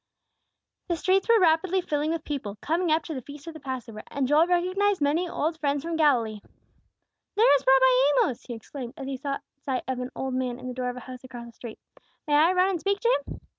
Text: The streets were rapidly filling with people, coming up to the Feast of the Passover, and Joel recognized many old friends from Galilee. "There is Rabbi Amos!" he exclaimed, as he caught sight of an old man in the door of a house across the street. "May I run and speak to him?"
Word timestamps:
The 0.87 0.95
streets 0.95 1.29
were 1.29 1.39
rapidly 1.39 1.79
filling 1.79 2.09
with 2.11 2.23
people, 2.23 2.57
coming 2.59 2.89
up 2.89 3.03
to 3.03 3.13
the 3.13 3.21
Feast 3.21 3.45
of 3.45 3.53
the 3.53 3.59
Passover, 3.59 4.01
and 4.09 4.27
Joel 4.27 4.47
recognized 4.47 4.99
many 4.99 5.29
old 5.29 5.59
friends 5.59 5.83
from 5.83 5.95
Galilee. 5.95 6.41
"There 7.35 7.55
is 7.55 7.63
Rabbi 7.67 8.25
Amos!" 8.25 8.41
he 8.47 8.55
exclaimed, 8.55 8.95
as 8.97 9.05
he 9.05 9.19
caught 9.19 9.43
sight 9.59 9.83
of 9.87 9.99
an 9.99 10.09
old 10.15 10.33
man 10.33 10.57
in 10.57 10.67
the 10.67 10.73
door 10.73 10.89
of 10.89 10.95
a 10.97 11.01
house 11.01 11.23
across 11.23 11.45
the 11.45 11.51
street. 11.51 11.77
"May 12.27 12.33
I 12.33 12.51
run 12.53 12.71
and 12.71 12.79
speak 12.79 12.99
to 13.01 13.23
him?" 13.27 13.41